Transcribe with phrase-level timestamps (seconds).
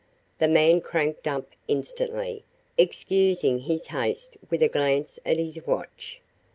[0.39, 2.43] The man cranked up instantly,
[2.75, 6.19] excusing his haste with a glance at his watch.